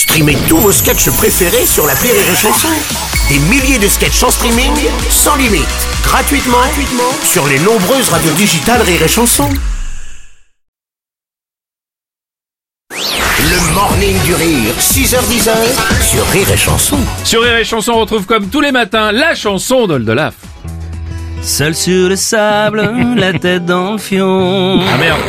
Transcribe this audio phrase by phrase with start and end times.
[0.00, 2.68] Streamez tous vos sketchs préférés sur la Rire et Chanson.
[3.28, 4.72] Des milliers de sketchs en streaming,
[5.10, 5.68] sans limite,
[6.02, 9.46] gratuitement, gratuitement sur les nombreuses radios digitales Rire et Chanson.
[12.90, 15.50] Le morning du rire, 6h10
[16.00, 16.96] sur Rire et Chanson.
[17.22, 20.34] Sur Rire et Chanson, on retrouve comme tous les matins la chanson d'Oldolaf.
[21.42, 24.80] Seul sur le sable, la tête dans le fion.
[24.80, 25.20] Ah merde,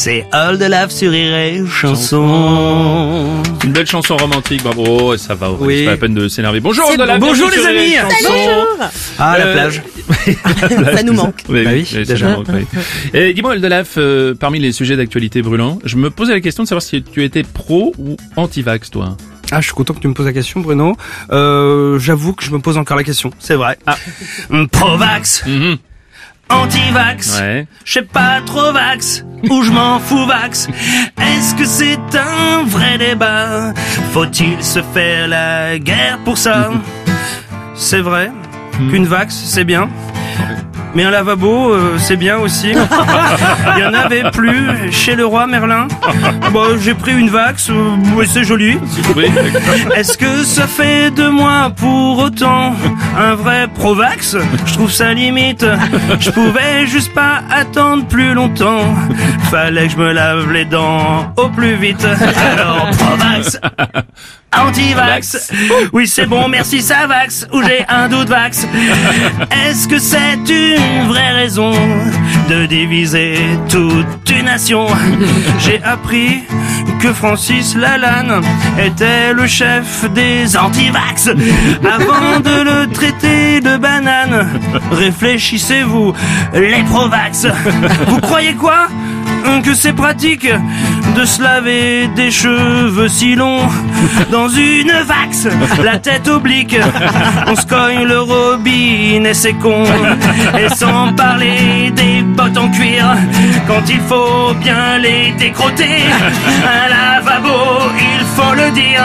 [0.00, 3.42] C'est All de Lave sur et Chanson.
[3.64, 5.78] une belle chanson romantique, bravo, et ça va, Oui.
[5.78, 6.60] c'est pas la peine de s'énerver.
[6.60, 7.26] Bonjour C'est Oldolaf, bon.
[7.26, 7.94] Bonjour, les amis.
[7.96, 8.32] Chanson.
[9.18, 9.82] Ah, la Euh, plage.
[10.96, 11.42] Ça nous manque.
[11.48, 12.28] Oui, Bah oui, déjà.
[12.28, 12.64] me manque, oui.
[13.12, 16.68] Et dis-moi Oldolaf, euh, parmi les sujets d'actualité brûlants, je me posais la question de
[16.68, 19.16] savoir si tu étais pro ou anti-vax toi.
[19.50, 20.96] Ah, je suis content que tu me poses la question, Bruno.
[21.32, 23.30] Euh, j'avoue que je me pose encore la question.
[23.40, 23.78] C'est vrai.
[23.86, 23.96] Ah.
[24.70, 25.76] Pro-vax, Mhm.
[26.50, 27.38] Anti-vax.
[27.40, 27.66] Ouais.
[27.84, 30.68] Je sais pas trop vax, ou je m'en fous vax.
[31.20, 33.72] Est-ce que c'est un vrai débat?
[34.12, 36.70] Faut-il se faire la guerre pour ça?
[37.74, 38.32] C'est vrai
[38.90, 39.88] qu'une vax, c'est bien.
[40.94, 42.72] Mais un lavabo, euh, c'est bien aussi.
[43.76, 45.86] Il y en avait plus chez le roi Merlin.
[46.52, 48.78] Bon, j'ai pris une vax, euh, c'est joli.
[49.94, 52.74] Est-ce que ça fait de moi pour autant
[53.18, 54.36] un vrai pro-vax?
[54.66, 55.64] Je trouve ça limite.
[56.20, 58.94] Je pouvais juste pas attendre plus longtemps.
[59.50, 62.04] Fallait que je me lave les dents au plus vite.
[62.04, 63.60] Alors pro-vax,
[64.56, 65.52] anti-vax.
[65.92, 67.46] Oui, c'est bon, merci, ça vax.
[67.52, 68.66] Ou j'ai un doute vax.
[69.66, 71.72] Est-ce que c'est une vraie raison
[72.48, 73.38] de diviser
[73.68, 74.86] toute une nation?
[75.58, 76.42] J'ai appris
[77.00, 78.42] que Francis Lalanne
[78.78, 81.28] était le chef des anti-vax.
[81.84, 84.48] Avant de le traiter de banane,
[84.90, 86.12] réfléchissez-vous,
[86.54, 87.46] les pro-vax.
[88.08, 88.88] Vous croyez quoi?
[89.64, 90.48] Que c'est pratique?
[91.18, 93.66] De se laver des cheveux si longs
[94.30, 95.48] dans une vax,
[95.82, 96.76] la tête oblique.
[97.46, 98.20] On se cogne le
[99.18, 99.84] robinet, c'est con.
[100.58, 103.16] Et sans parler des bottes en cuir,
[103.66, 106.04] quand il faut bien les décrotter.
[106.64, 109.02] Un lavabo, il faut le dire,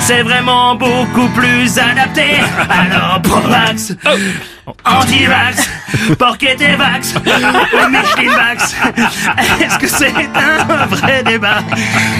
[0.00, 2.40] c'est vraiment beaucoup plus adapté.
[2.68, 3.94] Alors, pro-vax,
[4.84, 5.70] anti-vax,
[6.18, 8.76] porquet et vax, ou Michelin vax.
[9.60, 11.58] Est-ce que c'est un vrai débat?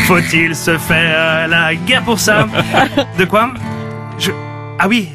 [0.06, 2.46] Faut-il se faire la guerre pour ça?
[3.18, 3.50] De quoi?
[4.18, 4.30] Je...
[4.78, 5.08] Ah oui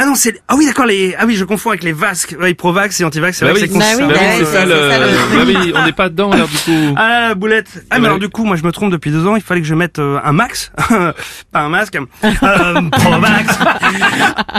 [0.00, 0.40] ah non, c'est...
[0.48, 1.14] Ah oui, d'accord, les...
[1.18, 2.34] Ah oui, je confonds avec les vasques.
[2.40, 4.52] Oui, pro-vax et anti-vax, c'est bah vrai oui, que c'est Bah oui, oui, c'est c'est-
[4.52, 6.94] ça le, c'est ça, le- bah oui, on n'est pas dedans alors du coup.
[6.96, 7.68] Ah, boulette.
[7.90, 8.06] Ah, mais Ouais.
[8.06, 9.98] alors du coup, moi je me trompe depuis deux ans, il fallait que je mette
[9.98, 10.70] euh, un max,
[11.52, 11.96] pas un masque.
[12.24, 13.58] Euh, pro-vax,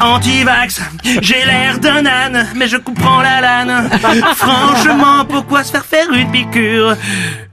[0.02, 0.82] anti-vax,
[1.22, 3.90] j'ai l'air d'un âne, mais je comprends la lane.
[4.36, 6.96] Franchement, pourquoi se faire faire une piqûre?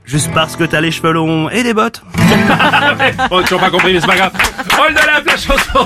[0.05, 2.01] Juste parce que t'as les cheveux longs et des bottes
[3.33, 4.33] Oh, toujours pas compris, mais c'est pas grave.
[4.79, 5.85] Oldolaf, la chanson.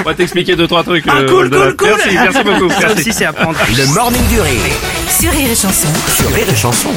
[0.00, 1.04] On va t'expliquer deux trois trucs.
[1.08, 2.70] Ah, euh, cool, cool, cool Merci, merci beaucoup.
[2.70, 3.00] Ça Merci.
[3.00, 3.58] aussi c'est à prendre.
[3.76, 4.60] Le morning du rire
[5.08, 5.88] Sur Rire et Chanson.
[6.16, 6.90] sur Rire et Chanson.